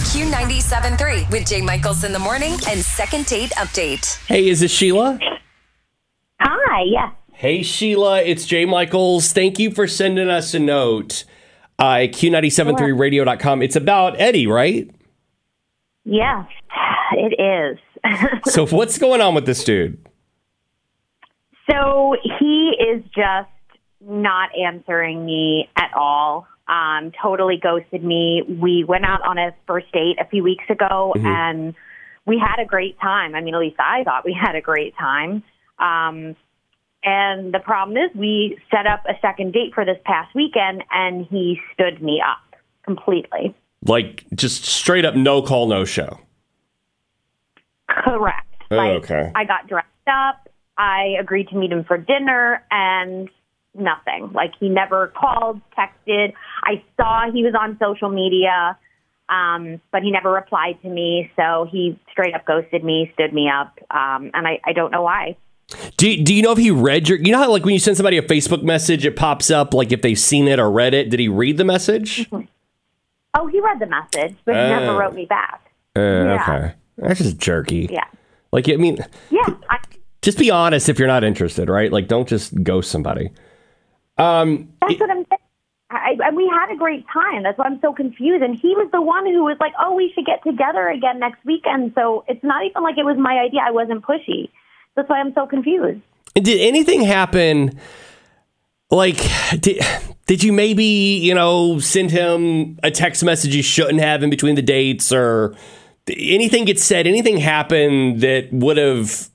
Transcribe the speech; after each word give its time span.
Q97.3 0.00 1.30
with 1.30 1.46
Jay 1.46 1.60
Michaels 1.60 2.04
in 2.04 2.12
the 2.12 2.18
morning 2.18 2.52
and 2.68 2.80
second 2.80 3.26
date 3.26 3.50
update. 3.52 4.16
Hey, 4.26 4.48
is 4.48 4.60
this 4.60 4.72
Sheila? 4.72 5.18
Hi, 6.40 6.82
yes. 6.82 7.12
Hey, 7.32 7.62
Sheila, 7.62 8.22
it's 8.22 8.44
Jay 8.46 8.64
Michaels. 8.64 9.32
Thank 9.32 9.58
you 9.58 9.70
for 9.70 9.86
sending 9.86 10.28
us 10.28 10.54
a 10.54 10.58
note. 10.58 11.24
Uh, 11.78 12.08
Q973radio.com. 12.08 13.62
It's 13.62 13.76
about 13.76 14.20
Eddie, 14.20 14.46
right? 14.46 14.90
Yes, 16.04 16.46
it 17.12 17.40
is. 17.40 17.78
so, 18.52 18.66
what's 18.66 18.98
going 18.98 19.20
on 19.20 19.34
with 19.34 19.46
this 19.46 19.64
dude? 19.64 19.98
so 21.70 22.16
he 22.38 22.74
is 22.78 23.02
just 23.14 23.48
not 24.00 24.50
answering 24.56 25.24
me 25.24 25.68
at 25.76 25.92
all. 25.94 26.46
Um, 26.70 27.10
totally 27.20 27.56
ghosted 27.56 28.04
me. 28.04 28.42
We 28.48 28.84
went 28.84 29.04
out 29.04 29.22
on 29.22 29.36
a 29.38 29.54
first 29.66 29.90
date 29.92 30.18
a 30.20 30.24
few 30.26 30.44
weeks 30.44 30.64
ago 30.70 31.12
and 31.16 31.74
we 32.26 32.38
had 32.38 32.62
a 32.62 32.64
great 32.64 32.98
time. 33.00 33.34
I 33.34 33.40
mean, 33.40 33.54
at 33.54 33.60
least 33.60 33.80
I 33.80 34.04
thought 34.04 34.24
we 34.24 34.32
had 34.40 34.54
a 34.54 34.60
great 34.60 34.94
time. 34.96 35.42
Um, 35.78 36.36
and 37.02 37.52
the 37.54 37.60
problem 37.60 37.96
is, 37.96 38.10
we 38.14 38.58
set 38.70 38.86
up 38.86 39.02
a 39.08 39.14
second 39.22 39.52
date 39.52 39.72
for 39.74 39.86
this 39.86 39.96
past 40.04 40.34
weekend, 40.34 40.84
and 40.90 41.26
he 41.30 41.58
stood 41.72 42.02
me 42.02 42.20
up 42.20 42.60
completely. 42.84 43.54
Like, 43.86 44.26
just 44.34 44.66
straight 44.66 45.06
up 45.06 45.14
no 45.14 45.40
call, 45.40 45.66
no 45.66 45.86
show. 45.86 46.20
Correct. 47.88 48.46
Oh, 48.70 48.76
Like, 48.76 49.04
okay. 49.04 49.32
I 49.34 49.44
got 49.44 49.66
dressed 49.66 49.86
up. 50.06 50.50
I 50.76 51.14
agreed 51.18 51.48
to 51.48 51.56
meet 51.56 51.72
him 51.72 51.84
for 51.84 51.96
dinner, 51.96 52.62
and 52.70 53.30
nothing. 53.74 54.30
Like 54.32 54.52
he 54.58 54.68
never 54.68 55.08
called, 55.16 55.60
texted. 55.78 56.32
I 56.62 56.82
saw 56.96 57.30
he 57.32 57.44
was 57.44 57.54
on 57.58 57.78
social 57.80 58.08
media, 58.10 58.76
um, 59.28 59.80
but 59.92 60.02
he 60.02 60.10
never 60.10 60.30
replied 60.32 60.80
to 60.82 60.88
me. 60.88 61.30
So 61.36 61.68
he 61.70 61.98
straight 62.10 62.34
up 62.34 62.44
ghosted 62.46 62.84
me, 62.84 63.10
stood 63.14 63.32
me 63.32 63.48
up, 63.48 63.78
um, 63.90 64.30
and 64.34 64.46
I, 64.46 64.60
I 64.64 64.72
don't 64.72 64.90
know 64.90 65.02
why. 65.02 65.36
Do, 65.96 66.20
do 66.22 66.34
you 66.34 66.42
know 66.42 66.50
if 66.50 66.58
he 66.58 66.72
read 66.72 67.08
your. 67.08 67.18
You 67.18 67.30
know 67.30 67.38
how, 67.38 67.48
like, 67.48 67.64
when 67.64 67.72
you 67.74 67.78
send 67.78 67.96
somebody 67.96 68.18
a 68.18 68.22
Facebook 68.22 68.64
message, 68.64 69.06
it 69.06 69.14
pops 69.14 69.52
up, 69.52 69.72
like, 69.72 69.92
if 69.92 70.02
they've 70.02 70.18
seen 70.18 70.48
it 70.48 70.58
or 70.58 70.68
read 70.68 70.94
it? 70.94 71.10
Did 71.10 71.20
he 71.20 71.28
read 71.28 71.58
the 71.58 71.64
message? 71.64 72.28
Oh, 73.34 73.46
he 73.46 73.60
read 73.60 73.78
the 73.78 73.86
message, 73.86 74.34
but 74.44 74.56
he 74.56 74.60
Oh. 74.60 74.68
never 74.68 74.98
wrote 74.98 75.14
me 75.14 75.26
back. 75.26 75.70
Uh, 75.96 76.00
Yeah. 76.00 76.42
Okay. 76.42 76.74
That's 76.98 77.20
just 77.20 77.38
jerky. 77.38 77.88
Yeah, 77.88 78.02
Like, 78.50 78.68
I 78.68 78.74
mean, 78.76 78.98
yeah. 79.30 79.46
I, 79.70 79.78
just 80.22 80.38
be 80.38 80.50
honest 80.50 80.88
if 80.88 80.98
you're 80.98 81.06
not 81.06 81.22
interested, 81.22 81.68
right? 81.68 81.92
Like, 81.92 82.08
don't 82.08 82.26
just 82.28 82.60
ghost 82.64 82.90
somebody. 82.90 83.30
Um, 84.20 84.68
That's 84.80 85.00
what 85.00 85.10
I'm 85.10 85.26
saying. 85.28 85.40
I, 85.92 86.16
and 86.20 86.36
we 86.36 86.46
had 86.46 86.72
a 86.72 86.76
great 86.76 87.04
time. 87.12 87.42
That's 87.42 87.58
why 87.58 87.64
I'm 87.64 87.80
so 87.80 87.92
confused. 87.92 88.44
And 88.44 88.54
he 88.56 88.76
was 88.76 88.88
the 88.92 89.00
one 89.00 89.26
who 89.26 89.42
was 89.42 89.56
like, 89.58 89.72
"Oh, 89.80 89.94
we 89.96 90.12
should 90.14 90.24
get 90.24 90.42
together 90.44 90.88
again 90.88 91.18
next 91.18 91.44
weekend." 91.44 91.92
So 91.96 92.24
it's 92.28 92.44
not 92.44 92.64
even 92.64 92.82
like 92.82 92.96
it 92.96 93.04
was 93.04 93.16
my 93.18 93.40
idea. 93.40 93.60
I 93.66 93.72
wasn't 93.72 94.02
pushy. 94.02 94.50
That's 94.94 95.08
why 95.08 95.18
I'm 95.18 95.34
so 95.34 95.46
confused. 95.46 96.00
Did 96.34 96.60
anything 96.60 97.02
happen? 97.02 97.80
Like, 98.90 99.18
did, 99.58 99.80
did 100.26 100.44
you 100.44 100.52
maybe, 100.52 100.84
you 100.84 101.34
know, 101.34 101.78
send 101.78 102.10
him 102.10 102.78
a 102.82 102.90
text 102.90 103.24
message 103.24 103.54
you 103.54 103.62
shouldn't 103.62 104.00
have 104.00 104.22
in 104.22 104.30
between 104.30 104.54
the 104.54 104.62
dates 104.62 105.12
or 105.12 105.56
anything 106.08 106.64
get 106.66 106.78
said? 106.78 107.06
Anything 107.06 107.38
happen 107.38 108.18
that 108.20 108.52
would 108.52 108.76
have 108.76 109.28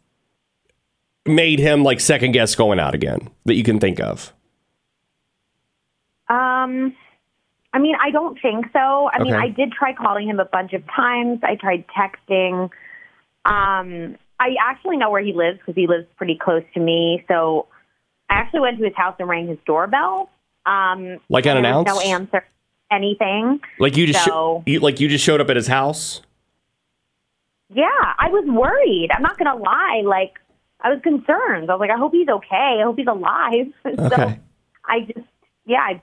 made 1.25 1.59
him 1.59 1.83
like 1.83 1.99
second 1.99 2.31
guess 2.31 2.55
going 2.55 2.79
out 2.79 2.95
again 2.95 3.29
that 3.45 3.55
you 3.55 3.63
can 3.63 3.79
think 3.79 3.99
of? 3.99 4.33
Um, 6.65 6.95
I 7.73 7.79
mean, 7.79 7.95
I 8.01 8.09
don't 8.11 8.39
think 8.41 8.67
so. 8.71 9.09
I 9.11 9.21
mean, 9.21 9.33
I 9.33 9.49
did 9.49 9.71
try 9.73 9.93
calling 9.93 10.27
him 10.29 10.39
a 10.39 10.45
bunch 10.45 10.73
of 10.73 10.83
times. 10.87 11.39
I 11.43 11.55
tried 11.55 11.85
texting. 11.87 12.69
Um, 13.43 14.15
I 14.39 14.55
actually 14.61 14.97
know 14.97 15.09
where 15.09 15.21
he 15.21 15.33
lives 15.33 15.59
because 15.59 15.75
he 15.75 15.87
lives 15.87 16.07
pretty 16.17 16.37
close 16.41 16.63
to 16.73 16.79
me. 16.79 17.23
So 17.27 17.67
I 18.29 18.35
actually 18.35 18.61
went 18.61 18.77
to 18.79 18.85
his 18.85 18.95
house 18.95 19.15
and 19.19 19.27
rang 19.27 19.47
his 19.47 19.57
doorbell. 19.65 20.29
Um, 20.65 21.19
Like 21.29 21.45
and 21.45 21.63
there 21.65 21.73
was 21.73 21.85
unannounced? 21.85 21.87
No 21.87 21.99
answer. 21.99 22.45
Anything. 22.91 23.59
Like 23.79 23.97
you 23.97 24.07
just, 24.07 24.23
So- 24.23 24.63
you, 24.65 24.79
like 24.79 24.99
you 25.01 25.09
just 25.09 25.23
showed 25.23 25.41
up 25.41 25.49
at 25.49 25.55
his 25.57 25.67
house? 25.67 26.21
Yeah, 27.73 27.87
I 28.19 28.29
was 28.29 28.45
worried. 28.47 29.09
I'm 29.13 29.21
not 29.23 29.37
gonna 29.37 29.55
lie. 29.55 30.01
Like, 30.05 30.33
I 30.81 30.89
was 30.91 31.01
concerned. 31.01 31.69
I 31.69 31.73
was 31.75 31.79
like, 31.79 31.89
I 31.89 31.97
hope 31.97 32.13
he's 32.13 32.27
okay. 32.29 32.77
I 32.79 32.83
hope 32.83 32.97
he's 32.97 33.07
alive. 33.07 33.67
so 33.83 34.05
Okay. 34.13 34.39
I 34.87 34.99
just, 35.01 35.25
yeah, 35.65 35.79
I, 35.79 36.01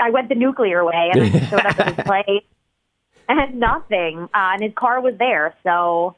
I 0.00 0.10
went 0.10 0.28
the 0.28 0.34
nuclear 0.34 0.84
way 0.84 1.10
and 1.12 1.22
I 1.22 1.28
just 1.30 1.50
showed 1.50 1.66
up 1.66 1.78
at 1.78 1.96
his 1.96 2.04
place 2.04 2.44
and 3.28 3.60
nothing. 3.60 4.28
Uh, 4.34 4.52
and 4.52 4.62
his 4.62 4.72
car 4.74 5.00
was 5.00 5.14
there. 5.18 5.54
So 5.62 6.16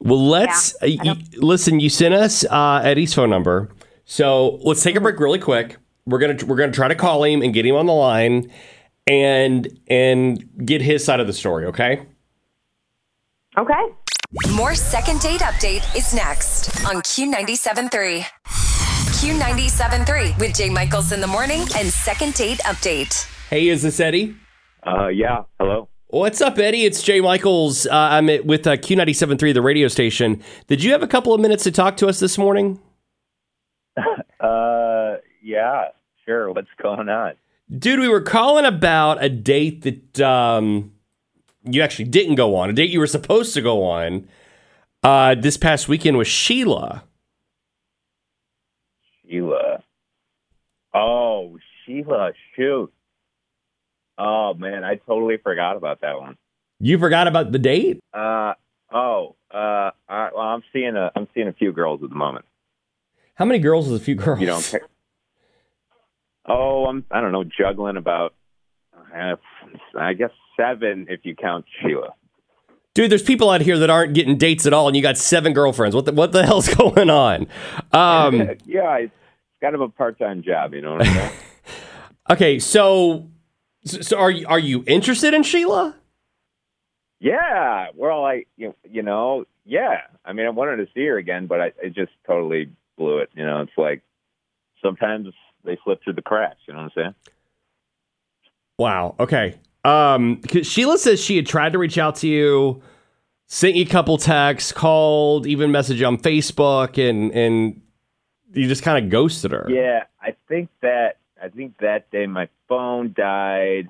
Well, 0.00 0.26
let's 0.26 0.74
Yeah, 0.82 1.12
uh, 1.12 1.14
y- 1.16 1.22
listen. 1.36 1.80
You 1.80 1.88
sent 1.88 2.14
us 2.14 2.44
uh, 2.44 2.80
Eddie's 2.84 3.14
phone 3.14 3.30
number, 3.30 3.70
so 4.04 4.58
let's 4.62 4.82
take 4.82 4.96
a 4.96 5.00
break 5.00 5.18
really 5.18 5.38
quick. 5.38 5.76
We're 6.06 6.18
gonna 6.18 6.36
we're 6.46 6.56
gonna 6.56 6.72
try 6.72 6.88
to 6.88 6.94
call 6.94 7.24
him 7.24 7.42
and 7.42 7.54
get 7.54 7.64
him 7.64 7.76
on 7.76 7.86
the 7.86 7.92
line, 7.92 8.50
and 9.06 9.68
and 9.88 10.66
get 10.66 10.82
his 10.82 11.04
side 11.04 11.20
of 11.20 11.26
the 11.26 11.32
story. 11.32 11.66
Okay. 11.66 12.06
okay. 13.56 13.82
More 14.54 14.74
second 14.74 15.20
date 15.20 15.42
update 15.42 15.84
is 15.94 16.14
next 16.14 16.84
on 16.86 17.02
Q97.3. 17.02 18.71
Q97.3 19.22 20.36
with 20.40 20.52
Jay 20.52 20.68
Michaels 20.68 21.12
in 21.12 21.20
the 21.20 21.28
morning 21.28 21.60
and 21.76 21.86
second 21.86 22.34
date 22.34 22.58
update. 22.64 23.24
Hey, 23.50 23.68
is 23.68 23.82
this 23.82 24.00
Eddie? 24.00 24.34
Uh, 24.84 25.06
yeah. 25.06 25.44
Hello. 25.60 25.88
What's 26.08 26.40
up, 26.40 26.58
Eddie? 26.58 26.86
It's 26.86 27.04
Jay 27.04 27.20
Michaels. 27.20 27.86
Uh, 27.86 27.92
I'm 27.92 28.28
at, 28.28 28.44
with 28.46 28.66
uh, 28.66 28.76
Q97.3, 28.76 29.54
the 29.54 29.62
radio 29.62 29.86
station. 29.86 30.42
Did 30.66 30.82
you 30.82 30.90
have 30.90 31.04
a 31.04 31.06
couple 31.06 31.32
of 31.32 31.40
minutes 31.40 31.62
to 31.62 31.70
talk 31.70 31.96
to 31.98 32.08
us 32.08 32.18
this 32.18 32.36
morning? 32.36 32.80
Uh, 34.40 35.18
yeah. 35.40 35.84
Sure. 36.26 36.50
What's 36.50 36.66
going 36.82 37.08
on? 37.08 37.34
Dude, 37.70 38.00
we 38.00 38.08
were 38.08 38.22
calling 38.22 38.64
about 38.64 39.22
a 39.22 39.28
date 39.28 39.82
that 39.82 40.20
um, 40.20 40.90
you 41.62 41.80
actually 41.80 42.06
didn't 42.06 42.34
go 42.34 42.56
on, 42.56 42.70
a 42.70 42.72
date 42.72 42.90
you 42.90 42.98
were 42.98 43.06
supposed 43.06 43.54
to 43.54 43.62
go 43.62 43.84
on 43.84 44.26
uh, 45.04 45.36
this 45.36 45.56
past 45.56 45.86
weekend 45.86 46.18
with 46.18 46.26
Sheila. 46.26 46.72
Sheila. 46.72 47.04
Oh, 50.94 51.58
Sheila. 51.84 52.32
Shoot. 52.56 52.92
Oh 54.18 54.54
man, 54.54 54.84
I 54.84 54.96
totally 54.96 55.38
forgot 55.38 55.76
about 55.76 56.02
that 56.02 56.20
one. 56.20 56.36
You 56.80 56.98
forgot 56.98 57.26
about 57.28 57.52
the 57.52 57.58
date? 57.58 58.00
Uh 58.12 58.54
oh. 58.92 59.36
Uh, 59.52 59.90
I, 60.08 60.30
well, 60.34 60.46
I'm 60.46 60.62
seeing 60.72 60.96
a 60.96 61.10
I'm 61.14 61.28
seeing 61.34 61.48
a 61.48 61.52
few 61.52 61.72
girls 61.72 62.02
at 62.02 62.10
the 62.10 62.16
moment. 62.16 62.44
How 63.34 63.44
many 63.44 63.58
girls 63.58 63.88
is 63.88 64.00
a 64.00 64.04
few 64.04 64.14
girls? 64.14 64.40
You 64.40 64.46
don't 64.46 64.62
care. 64.62 64.86
Oh, 66.46 66.86
I'm 66.86 67.04
I 67.10 67.20
don't 67.20 67.32
know 67.32 67.44
juggling 67.44 67.96
about. 67.96 68.34
Uh, 69.14 69.36
I 69.98 70.14
guess 70.14 70.30
seven 70.56 71.06
if 71.08 71.20
you 71.24 71.34
count 71.34 71.64
Sheila. 71.80 72.10
Dude, 72.94 73.10
there's 73.10 73.22
people 73.22 73.48
out 73.48 73.62
here 73.62 73.78
that 73.78 73.88
aren't 73.88 74.12
getting 74.12 74.36
dates 74.36 74.66
at 74.66 74.74
all, 74.74 74.86
and 74.86 74.94
you 74.94 75.02
got 75.02 75.16
seven 75.16 75.54
girlfriends. 75.54 75.94
What 75.96 76.04
the, 76.04 76.12
what 76.12 76.32
the 76.32 76.44
hell's 76.44 76.68
going 76.74 77.08
on? 77.08 77.46
Um, 77.92 78.34
yeah, 78.66 78.96
it's 78.96 79.14
kind 79.62 79.74
of 79.74 79.80
a 79.80 79.88
part 79.88 80.18
time 80.18 80.42
job. 80.42 80.74
You 80.74 80.82
know 80.82 80.92
what 80.92 81.06
I'm 81.06 81.14
saying? 81.14 81.32
okay, 82.30 82.58
so 82.58 83.30
so 83.84 84.18
are 84.18 84.30
you, 84.30 84.46
are 84.46 84.58
you 84.58 84.84
interested 84.86 85.32
in 85.32 85.42
Sheila? 85.42 85.96
Yeah, 87.20 87.86
well, 87.94 88.24
I 88.24 88.44
you, 88.56 88.74
you 88.90 89.02
know, 89.02 89.44
yeah. 89.64 90.02
I 90.24 90.32
mean, 90.32 90.46
I 90.46 90.50
wanted 90.50 90.76
to 90.76 90.88
see 90.92 91.06
her 91.06 91.16
again, 91.16 91.46
but 91.46 91.60
I, 91.60 91.72
I 91.82 91.88
just 91.88 92.12
totally 92.26 92.70
blew 92.98 93.18
it. 93.18 93.30
You 93.34 93.44
know, 93.46 93.60
it's 93.62 93.72
like 93.76 94.02
sometimes 94.82 95.28
they 95.64 95.78
slip 95.84 96.02
through 96.02 96.14
the 96.14 96.22
cracks. 96.22 96.58
You 96.66 96.74
know 96.74 96.80
what 96.80 96.92
I'm 96.96 97.02
saying? 97.02 97.14
Wow. 98.78 99.14
Okay. 99.20 99.58
Um, 99.84 100.40
'cause 100.42 100.66
Sheila 100.66 100.98
says 100.98 101.22
she 101.22 101.36
had 101.36 101.46
tried 101.46 101.72
to 101.72 101.78
reach 101.78 101.98
out 101.98 102.16
to 102.16 102.28
you, 102.28 102.82
sent 103.46 103.74
you 103.76 103.82
a 103.84 103.88
couple 103.88 104.16
texts, 104.16 104.72
called, 104.72 105.46
even 105.46 105.70
messaged 105.70 106.06
on 106.06 106.18
Facebook, 106.18 106.98
and 106.98 107.32
and 107.32 107.81
you 108.54 108.68
just 108.68 108.82
kind 108.82 109.04
of 109.04 109.10
ghosted 109.10 109.52
her. 109.52 109.66
Yeah, 109.68 110.04
I 110.20 110.34
think 110.48 110.68
that 110.82 111.18
I 111.42 111.48
think 111.48 111.78
that 111.78 112.10
day 112.10 112.26
my 112.26 112.48
phone 112.68 113.14
died. 113.16 113.88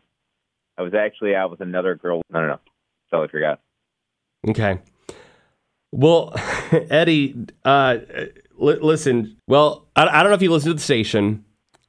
I 0.78 0.82
was 0.82 0.94
actually 0.94 1.34
out 1.34 1.50
with 1.50 1.60
another 1.60 1.94
girl. 1.94 2.22
No, 2.30 2.40
no, 2.40 2.46
no. 2.48 2.58
totally 3.10 3.28
forgot. 3.28 3.60
Okay. 4.48 4.80
Well, 5.92 6.32
Eddie, 6.72 7.36
uh, 7.64 7.98
li- 8.56 8.78
listen. 8.80 9.36
Well, 9.46 9.86
I, 9.94 10.06
I 10.06 10.22
don't 10.22 10.30
know 10.30 10.34
if 10.34 10.42
you 10.42 10.50
listen 10.50 10.70
to 10.70 10.74
the 10.74 10.80
station, 10.80 11.44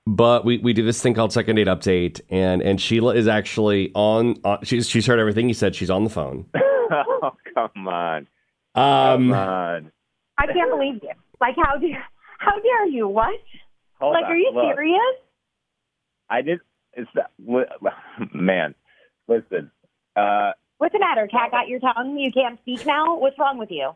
but 0.05 0.43
we, 0.43 0.57
we 0.57 0.73
do 0.73 0.83
this 0.85 1.01
thing 1.01 1.13
called 1.13 1.31
second 1.31 1.55
date 1.55 1.67
update, 1.67 2.19
and 2.29 2.61
and 2.61 2.79
Sheila 2.79 3.15
is 3.15 3.27
actually 3.27 3.91
on. 3.95 4.35
Uh, 4.43 4.57
she's 4.63 4.89
she's 4.89 5.07
heard 5.07 5.19
everything 5.19 5.47
you 5.47 5.53
said. 5.53 5.75
She's 5.75 5.89
on 5.89 6.03
the 6.03 6.09
phone. 6.09 6.45
oh, 6.91 7.31
come 7.53 7.87
on. 7.87 8.27
Um, 8.75 9.29
Come 9.29 9.33
on. 9.33 9.91
I 10.37 10.47
can't 10.47 10.71
believe 10.71 10.95
you. 11.03 11.11
Like, 11.39 11.55
how 11.61 11.77
dare, 11.77 12.03
how 12.43 12.59
dare 12.59 12.87
you? 12.87 13.07
What? 13.07 13.33
Hold 13.99 14.13
like, 14.13 14.25
on. 14.25 14.31
are 14.31 14.35
you 14.37 14.51
Look, 14.53 14.75
serious? 14.75 15.15
I 16.29 16.41
did. 16.41 16.59
It's 16.93 17.09
that, 17.15 17.31
man. 18.33 18.75
Listen. 19.27 19.71
Uh, 20.15 20.51
What's 20.77 20.93
the 20.93 20.99
matter? 20.99 21.27
Cat 21.27 21.51
got 21.51 21.67
your 21.67 21.79
tongue? 21.79 22.17
You 22.17 22.31
can't 22.31 22.59
speak 22.61 22.85
now? 22.85 23.17
What's 23.17 23.37
wrong 23.39 23.57
with 23.57 23.71
you? 23.71 23.91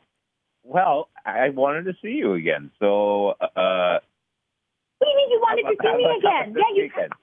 well, 0.64 1.08
I 1.26 1.48
wanted 1.50 1.86
to 1.86 1.94
see 2.02 2.10
you 2.10 2.34
again. 2.34 2.72
So, 2.80 3.30
uh, 3.40 4.00
What 4.98 5.06
do 5.06 5.08
you 5.10 5.16
mean 5.16 5.32
you 5.32 5.40
wanted 5.42 5.64
how 5.66 5.72
to 5.72 5.78
see 5.82 5.98
me 5.98 6.04
about- 6.06 6.18
again? 6.18 6.52
about 6.52 6.60
Yeah, 6.60 6.76
you. 6.76 6.82
weekend? 6.84 7.14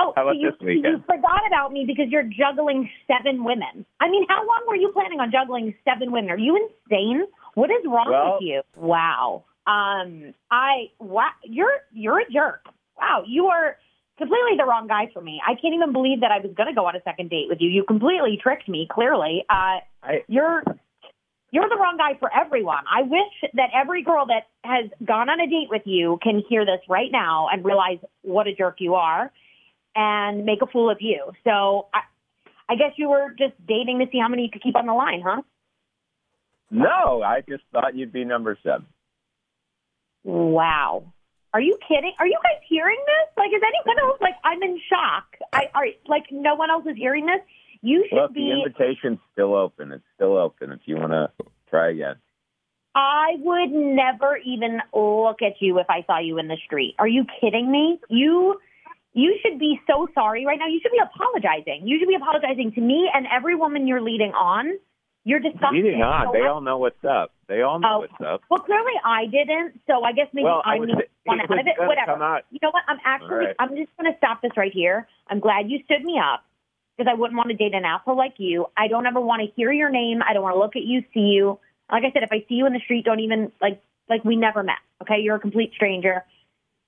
Oh, 0.00 0.12
How 0.16 0.22
about 0.28 0.34
so 0.34 0.66
you, 0.66 0.82
you 0.82 1.02
forgot 1.06 1.46
about 1.46 1.72
me 1.72 1.84
because 1.86 2.06
you're 2.10 2.24
juggling 2.24 2.90
seven 3.06 3.44
women. 3.44 3.86
I 4.00 4.08
mean, 4.10 4.26
how 4.28 4.38
long 4.46 4.64
were 4.68 4.74
you 4.76 4.90
planning 4.92 5.20
on 5.20 5.30
juggling 5.30 5.74
seven 5.88 6.10
women? 6.12 6.30
Are 6.30 6.36
you 6.38 6.56
insane? 6.56 7.22
What 7.54 7.70
is 7.70 7.84
wrong 7.86 8.08
Well- 8.10 8.32
with 8.34 8.42
you? 8.42 8.62
Wow. 8.76 9.44
Um, 9.66 10.34
I 10.50 10.90
wow, 10.98 11.30
you're 11.44 11.80
you're 11.92 12.20
a 12.20 12.30
jerk. 12.30 12.66
Wow, 12.98 13.24
you 13.26 13.46
are 13.46 13.76
completely 14.18 14.56
the 14.56 14.64
wrong 14.64 14.86
guy 14.86 15.10
for 15.12 15.20
me. 15.20 15.40
I 15.46 15.54
can't 15.60 15.74
even 15.74 15.92
believe 15.92 16.20
that 16.20 16.30
I 16.30 16.38
was 16.38 16.52
going 16.56 16.68
to 16.68 16.74
go 16.74 16.86
on 16.86 16.96
a 16.96 17.02
second 17.02 17.30
date 17.30 17.46
with 17.48 17.58
you. 17.60 17.68
You 17.68 17.84
completely 17.84 18.38
tricked 18.42 18.68
me. 18.68 18.88
Clearly, 18.90 19.44
uh, 19.50 19.80
I 20.02 20.24
you're 20.28 20.62
you're 21.50 21.68
the 21.68 21.76
wrong 21.76 21.96
guy 21.96 22.18
for 22.18 22.30
everyone. 22.34 22.84
I 22.92 23.02
wish 23.02 23.50
that 23.54 23.70
every 23.74 24.02
girl 24.02 24.26
that 24.26 24.48
has 24.64 24.90
gone 25.04 25.28
on 25.28 25.40
a 25.40 25.46
date 25.46 25.68
with 25.70 25.82
you 25.84 26.18
can 26.22 26.42
hear 26.48 26.64
this 26.64 26.80
right 26.88 27.10
now 27.10 27.48
and 27.50 27.64
realize 27.64 27.98
what 28.22 28.46
a 28.46 28.54
jerk 28.54 28.76
you 28.78 28.94
are 28.94 29.32
and 29.94 30.44
make 30.44 30.60
a 30.62 30.66
fool 30.66 30.90
of 30.90 30.98
you. 31.00 31.32
So 31.44 31.86
I, 31.94 32.00
I 32.68 32.76
guess 32.76 32.92
you 32.96 33.08
were 33.08 33.30
just 33.38 33.54
dating 33.66 34.00
to 34.00 34.06
see 34.10 34.18
how 34.20 34.28
many 34.28 34.42
you 34.42 34.50
could 34.52 34.62
keep 34.62 34.76
on 34.76 34.86
the 34.86 34.92
line, 34.92 35.22
huh? 35.24 35.42
no. 36.70 37.22
I 37.22 37.42
just 37.48 37.62
thought 37.72 37.94
you'd 37.94 38.12
be 38.12 38.24
number 38.24 38.58
seven. 38.62 38.86
Wow. 40.26 41.12
Are 41.54 41.60
you 41.60 41.78
kidding? 41.88 42.12
Are 42.18 42.26
you 42.26 42.38
guys 42.42 42.60
hearing 42.68 42.98
this? 43.06 43.32
Like, 43.38 43.48
is 43.48 43.62
anyone 43.62 44.04
else 44.04 44.20
like? 44.20 44.34
I'm 44.44 44.62
in 44.62 44.78
shock. 44.90 45.24
I 45.52 45.70
are 45.74 45.86
like 46.06 46.24
no 46.30 46.54
one 46.56 46.70
else 46.70 46.84
is 46.86 46.96
hearing 46.96 47.26
this. 47.26 47.40
You 47.80 48.04
should 48.10 48.16
Look, 48.16 48.34
the 48.34 48.50
invitation's 48.50 49.18
still 49.32 49.54
open. 49.54 49.92
It's 49.92 50.04
still 50.16 50.36
open. 50.36 50.72
If 50.72 50.80
you 50.86 50.96
want 50.96 51.12
to 51.12 51.30
try 51.70 51.90
again. 51.90 52.16
I 52.94 53.36
would 53.38 53.70
never 53.70 54.38
even 54.38 54.80
look 54.92 55.42
at 55.42 55.60
you 55.60 55.78
if 55.78 55.86
I 55.88 56.02
saw 56.06 56.18
you 56.18 56.38
in 56.38 56.48
the 56.48 56.56
street. 56.64 56.94
Are 56.98 57.06
you 57.08 57.24
kidding 57.40 57.70
me? 57.70 58.00
You 58.08 58.58
you 59.12 59.38
should 59.42 59.58
be 59.58 59.78
so 59.86 60.08
sorry 60.14 60.44
right 60.44 60.58
now. 60.58 60.66
You 60.66 60.80
should 60.82 60.92
be 60.92 60.98
apologizing. 60.98 61.86
You 61.86 61.98
should 61.98 62.08
be 62.08 62.16
apologizing 62.16 62.72
to 62.72 62.80
me 62.80 63.08
and 63.14 63.26
every 63.34 63.54
woman 63.54 63.86
you're 63.86 64.02
leading 64.02 64.32
on. 64.32 64.78
You're 65.24 65.40
disgusting. 65.40 65.84
Leading 65.84 66.02
on, 66.02 66.26
So 66.26 66.32
they 66.32 66.44
I- 66.44 66.48
all 66.48 66.60
know 66.60 66.78
what's 66.78 67.04
up. 67.04 67.32
They 67.48 67.62
all 67.62 67.78
know 67.78 67.88
Oh. 67.88 67.98
what's 68.00 68.20
up. 68.20 68.42
well, 68.50 68.60
clearly 68.60 68.92
I 69.04 69.26
didn't, 69.26 69.80
so 69.86 70.02
I 70.02 70.12
guess 70.12 70.26
maybe 70.32 70.44
Well, 70.44 70.62
I 70.64 70.78
was- 70.78 70.88
one 71.24 71.40
out 71.40 71.44
of 71.50 71.66
it. 71.66 71.78
Whatever. 71.78 72.42
You 72.50 72.58
know 72.62 72.70
what? 72.70 72.82
I'm 72.88 72.98
actually 73.04 73.30
All 73.30 73.36
right. 73.38 73.56
I'm 73.58 73.76
just 73.76 73.96
going 73.96 74.10
to 74.10 74.16
stop 74.18 74.42
this 74.42 74.52
right 74.56 74.72
here. 74.72 75.06
I'm 75.28 75.38
glad 75.40 75.70
you 75.70 75.82
stood 75.84 76.02
me 76.04 76.18
up 76.18 76.44
because 76.96 77.10
I 77.10 77.14
wouldn't 77.14 77.36
want 77.36 77.50
to 77.50 77.54
date 77.56 77.74
an 77.74 77.84
asshole 77.84 78.16
like 78.16 78.34
you. 78.38 78.66
I 78.76 78.88
don't 78.88 79.06
ever 79.06 79.20
want 79.20 79.42
to 79.42 79.48
hear 79.54 79.70
your 79.72 79.90
name. 79.90 80.22
I 80.28 80.32
don't 80.32 80.42
want 80.42 80.54
to 80.54 80.58
look 80.58 80.74
at 80.76 80.82
you, 80.82 81.04
see 81.14 81.20
you. 81.36 81.58
Like 81.90 82.02
I 82.04 82.10
said, 82.12 82.22
if 82.24 82.32
I 82.32 82.44
see 82.48 82.54
you 82.54 82.66
in 82.66 82.72
the 82.72 82.80
street, 82.80 83.04
don't 83.04 83.20
even 83.20 83.52
like 83.60 83.80
like 84.08 84.24
we 84.24 84.34
never 84.36 84.62
met. 84.62 84.78
Okay, 85.02 85.20
you're 85.20 85.36
a 85.36 85.40
complete 85.40 85.72
stranger. 85.74 86.24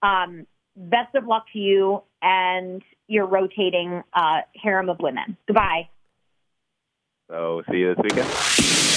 Um, 0.03 0.47
best 0.77 1.15
of 1.15 1.27
luck 1.27 1.47
to 1.53 1.59
you 1.59 2.03
and 2.23 2.83
your 3.07 3.27
rotating 3.27 4.03
uh, 4.13 4.41
harem 4.55 4.89
of 4.89 4.99
women. 5.01 5.37
Goodbye. 5.47 5.89
So 7.29 7.63
see 7.71 7.79
you 7.79 7.95
this 7.95 8.03
weekend. 8.03 8.88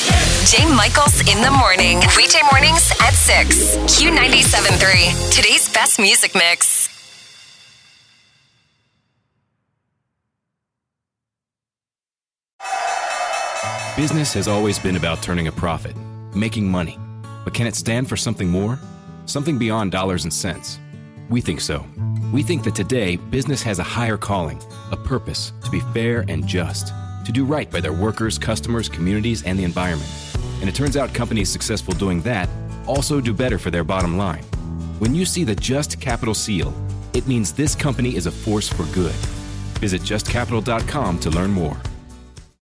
Jay 0.46 0.66
Michaels 0.66 1.20
in 1.30 1.40
the 1.44 1.52
morning. 1.52 2.00
Weekday 2.18 2.42
mornings 2.52 2.92
at 3.00 3.12
6. 3.12 3.76
Q97.3. 3.86 5.32
Today's 5.36 5.72
best 5.72 6.00
music 6.00 6.34
mix. 6.34 6.90
Business 13.96 14.34
has 14.34 14.48
always 14.48 14.80
been 14.80 14.96
about 14.96 15.22
turning 15.22 15.48
a 15.48 15.52
profit, 15.52 15.96
making 16.34 16.68
money. 16.68 16.98
But 17.44 17.54
can 17.54 17.68
it 17.68 17.76
stand 17.76 18.10
for 18.10 18.18
something 18.18 18.50
more? 18.50 18.80
Something 19.28 19.60
beyond 19.60 19.92
dollars 19.92 20.24
and 20.24 20.34
cents? 20.34 20.80
We 21.30 21.42
think 21.42 21.62
so. 21.62 21.86
We 22.34 22.42
think 22.42 22.64
that 22.64 22.74
today, 22.74 23.18
business 23.18 23.62
has 23.62 23.78
a 23.78 23.84
higher 23.84 24.18
calling, 24.18 24.60
a 24.92 24.98
purpose 24.98 25.54
to 25.64 25.70
be 25.70 25.82
fair 25.94 26.26
and 26.28 26.48
just, 26.48 26.88
to 27.26 27.32
do 27.32 27.46
right 27.46 27.70
by 27.70 27.80
their 27.80 27.94
workers, 27.94 28.40
customers, 28.40 28.90
communities, 28.90 29.44
and 29.44 29.60
the 29.60 29.66
environment. 29.66 30.10
And 30.62 30.70
it 30.70 30.76
turns 30.76 30.96
out 30.96 31.14
companies 31.14 31.50
successful 31.50 31.94
doing 31.96 32.22
that 32.22 32.48
also 32.88 33.22
do 33.22 33.34
better 33.34 33.58
for 33.58 33.72
their 33.72 33.84
bottom 33.84 34.18
line. 34.18 34.44
When 35.00 35.16
you 35.16 35.26
see 35.26 35.44
the 35.44 35.56
Just 35.56 36.00
Capital 36.00 36.34
seal, 36.34 36.74
it 37.14 37.28
means 37.28 37.52
this 37.52 37.76
company 37.76 38.16
is 38.16 38.26
a 38.26 38.32
force 38.32 38.70
for 38.70 38.84
good. 38.94 39.16
Visit 39.80 40.02
justcapital.com 40.02 41.20
to 41.20 41.30
learn 41.30 41.52
more. 41.52 41.82